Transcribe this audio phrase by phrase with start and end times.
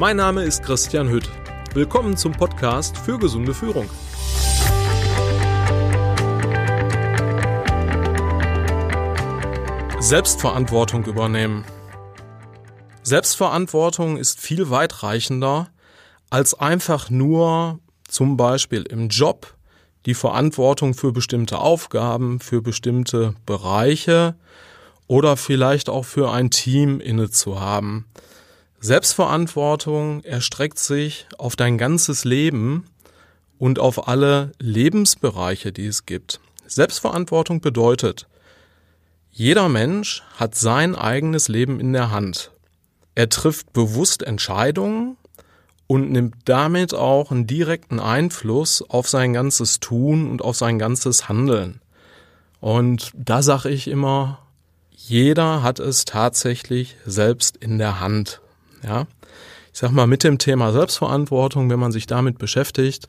[0.00, 1.28] Mein Name ist Christian Hütt.
[1.74, 3.86] Willkommen zum Podcast für gesunde Führung.
[9.98, 11.66] Selbstverantwortung übernehmen.
[13.02, 15.68] Selbstverantwortung ist viel weitreichender
[16.30, 19.54] als einfach nur zum Beispiel im Job
[20.06, 24.34] die Verantwortung für bestimmte Aufgaben, für bestimmte Bereiche
[25.08, 28.06] oder vielleicht auch für ein Team inne zu haben.
[28.82, 32.86] Selbstverantwortung erstreckt sich auf dein ganzes Leben
[33.58, 36.40] und auf alle Lebensbereiche, die es gibt.
[36.66, 38.26] Selbstverantwortung bedeutet,
[39.30, 42.52] jeder Mensch hat sein eigenes Leben in der Hand.
[43.14, 45.18] Er trifft bewusst Entscheidungen
[45.86, 51.28] und nimmt damit auch einen direkten Einfluss auf sein ganzes Tun und auf sein ganzes
[51.28, 51.82] Handeln.
[52.60, 54.38] Und da sage ich immer,
[54.90, 58.40] jeder hat es tatsächlich selbst in der Hand.
[58.82, 59.06] Ja,
[59.72, 63.08] ich sag mal, mit dem Thema Selbstverantwortung, wenn man sich damit beschäftigt,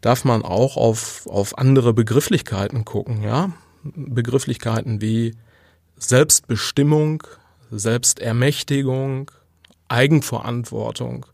[0.00, 3.52] darf man auch auf, auf andere Begrifflichkeiten gucken, ja.
[3.84, 5.34] Begrifflichkeiten wie
[5.96, 7.22] Selbstbestimmung,
[7.70, 9.30] Selbstermächtigung,
[9.88, 11.26] Eigenverantwortung.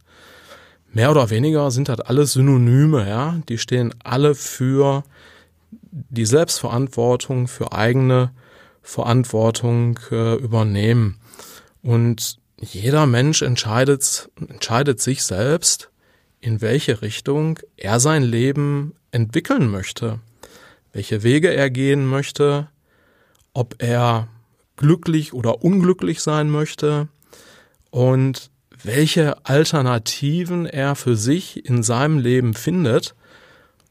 [0.93, 3.41] Mehr oder weniger sind das alles Synonyme, ja.
[3.49, 5.05] Die stehen alle für
[5.91, 8.31] die Selbstverantwortung, für eigene
[8.83, 11.19] Verantwortung äh, übernehmen.
[11.83, 15.91] Und jeder Mensch entscheidet, entscheidet sich selbst,
[16.41, 20.21] in welche Richtung er sein Leben entwickeln möchte,
[20.93, 22.69] welche Wege er gehen möchte,
[23.53, 24.29] ob er
[24.77, 27.09] glücklich oder unglücklich sein möchte
[27.91, 28.51] und
[28.83, 33.15] welche Alternativen er für sich in seinem Leben findet,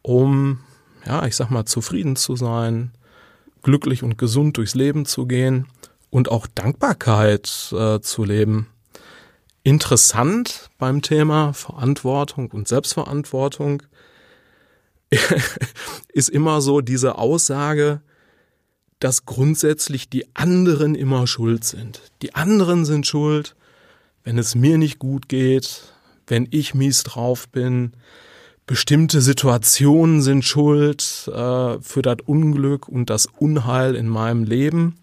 [0.01, 0.59] um,
[1.05, 2.91] ja, ich sag mal, zufrieden zu sein,
[3.63, 5.67] glücklich und gesund durchs Leben zu gehen
[6.17, 8.69] und auch Dankbarkeit äh, zu leben.
[9.61, 13.83] Interessant beim Thema Verantwortung und Selbstverantwortung
[16.11, 18.01] ist immer so diese Aussage,
[18.97, 22.01] dass grundsätzlich die anderen immer schuld sind.
[22.23, 23.55] Die anderen sind schuld,
[24.23, 25.93] wenn es mir nicht gut geht,
[26.25, 27.91] wenn ich mies drauf bin.
[28.65, 34.95] Bestimmte Situationen sind schuld äh, für das Unglück und das Unheil in meinem Leben.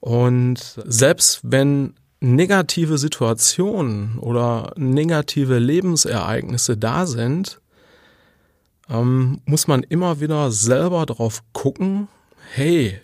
[0.00, 7.60] Und selbst wenn negative Situationen oder negative Lebensereignisse da sind,
[8.88, 12.08] ähm, muss man immer wieder selber drauf gucken,
[12.54, 13.00] hey,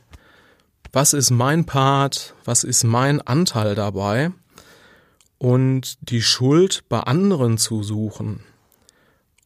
[0.92, 4.30] was ist mein Part, was ist mein Anteil dabei?
[5.38, 8.40] Und die Schuld bei anderen zu suchen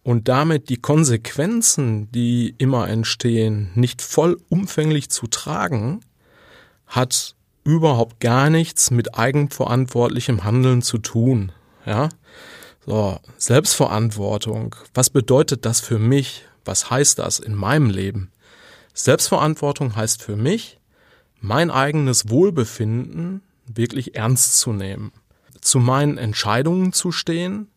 [0.02, 6.00] und damit die Konsequenzen, die immer entstehen, nicht vollumfänglich zu tragen,
[6.86, 7.34] hat
[7.68, 11.52] überhaupt gar nichts mit eigenverantwortlichem Handeln zu tun.
[11.84, 12.08] Ja,
[12.86, 14.74] so Selbstverantwortung.
[14.94, 16.46] Was bedeutet das für mich?
[16.64, 18.30] Was heißt das in meinem Leben?
[18.94, 20.80] Selbstverantwortung heißt für mich,
[21.40, 25.12] mein eigenes Wohlbefinden wirklich ernst zu nehmen,
[25.60, 27.68] zu meinen Entscheidungen zu stehen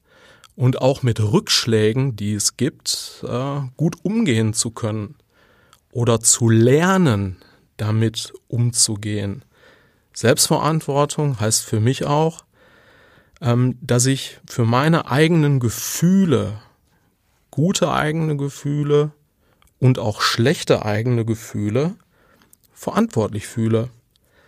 [0.55, 5.15] und auch mit Rückschlägen, die es gibt, äh, gut umgehen zu können
[5.91, 7.37] oder zu lernen,
[7.75, 9.43] damit umzugehen.
[10.13, 12.43] Selbstverantwortung heißt für mich auch,
[13.41, 16.59] ähm, dass ich für meine eigenen Gefühle,
[17.49, 19.11] gute eigene Gefühle
[19.79, 21.95] und auch schlechte eigene Gefühle
[22.73, 23.89] verantwortlich fühle.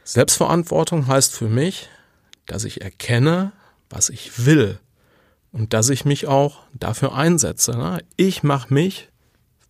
[0.03, 1.90] Selbstverantwortung heißt für mich,
[2.45, 3.51] dass ich erkenne,
[3.90, 4.80] was ich will
[5.51, 7.72] und dass ich mich auch dafür einsetze.
[7.72, 8.03] Ne?
[8.18, 9.09] Ich mache mich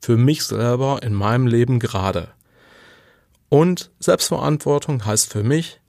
[0.02, 2.30] für mich selber in meinem Leben gerade.
[3.50, 5.80] Und Selbstverantwortung heißt für mich,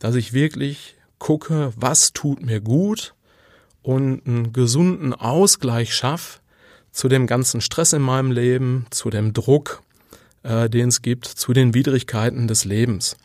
[0.00, 3.14] dass ich wirklich gucke, was tut mir gut
[3.82, 6.40] und einen gesunden Ausgleich schaffe
[6.90, 9.82] zu dem ganzen Stress in meinem Leben, zu dem Druck,
[10.42, 13.16] äh, den es gibt, zu den Widrigkeiten des Lebens.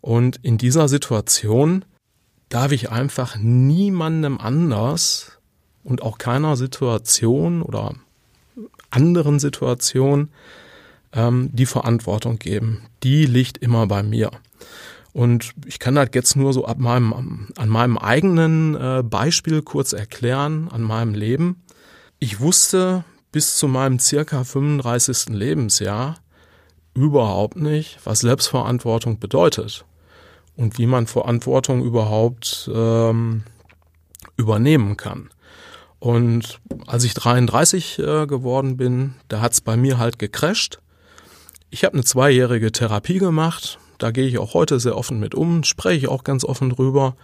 [0.00, 1.84] Und in dieser Situation
[2.48, 5.38] darf ich einfach niemandem anders
[5.84, 7.94] und auch keiner Situation oder
[8.90, 10.30] anderen Situation
[11.12, 12.82] ähm, die Verantwortung geben.
[13.02, 14.30] Die liegt immer bei mir.
[15.12, 19.92] Und ich kann das jetzt nur so ab meinem, an meinem eigenen äh, Beispiel kurz
[19.92, 21.62] erklären, an meinem Leben.
[22.18, 25.30] Ich wusste bis zu meinem circa 35.
[25.30, 26.16] Lebensjahr
[26.94, 29.84] überhaupt nicht, was Selbstverantwortung bedeutet
[30.56, 33.42] und wie man Verantwortung überhaupt ähm,
[34.36, 35.30] übernehmen kann.
[35.98, 40.80] Und als ich 33 äh, geworden bin, da hat's bei mir halt gecrasht.
[41.70, 45.64] Ich habe eine zweijährige Therapie gemacht, da gehe ich auch heute sehr offen mit um,
[45.64, 47.16] spreche auch ganz offen drüber.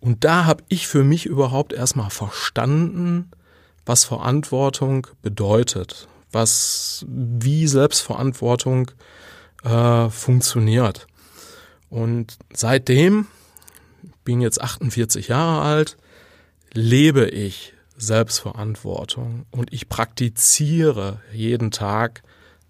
[0.00, 3.30] Und da habe ich für mich überhaupt erstmal verstanden,
[3.86, 8.90] was Verantwortung bedeutet, was wie Selbstverantwortung
[9.64, 11.06] äh, funktioniert.
[11.90, 13.26] Und seitdem,
[14.24, 15.96] bin jetzt 48 Jahre alt,
[16.74, 22.22] lebe ich Selbstverantwortung und ich praktiziere jeden Tag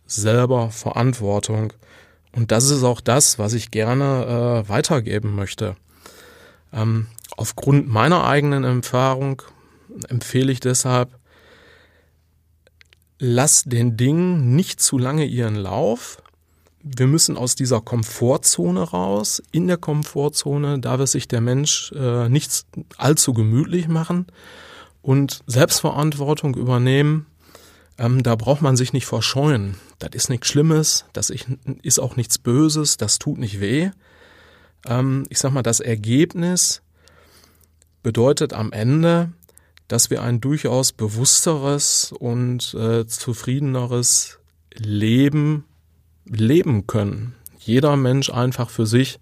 [0.07, 1.73] selber Verantwortung.
[2.35, 5.77] Und das ist auch das, was ich gerne äh, weitergeben möchte.
[6.73, 9.43] Ähm, aufgrund meiner eigenen Erfahrung
[10.09, 11.11] empfehle ich deshalb,
[13.19, 16.23] lass den Dingen nicht zu lange ihren Lauf.
[16.83, 19.43] Wir müssen aus dieser Komfortzone raus.
[19.51, 22.67] In der Komfortzone darf es sich der Mensch äh, nicht
[22.97, 24.27] allzu gemütlich machen
[25.03, 27.27] und Selbstverantwortung übernehmen.
[27.99, 29.77] Ähm, da braucht man sich nicht verscheuen.
[29.99, 31.31] Das ist nichts Schlimmes, das
[31.83, 33.91] ist auch nichts Böses, das tut nicht weh.
[34.87, 36.83] Ähm, ich sag mal, das Ergebnis
[38.03, 39.33] bedeutet am Ende,
[39.89, 44.39] dass wir ein durchaus bewussteres und äh, zufriedeneres
[44.75, 45.65] Leben
[46.25, 47.35] leben können.
[47.59, 49.19] Jeder Mensch einfach für sich.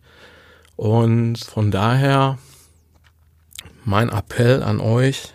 [0.76, 2.38] Und von daher
[3.84, 5.34] mein Appell an euch,